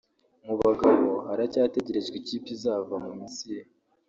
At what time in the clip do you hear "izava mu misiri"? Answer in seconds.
2.55-3.67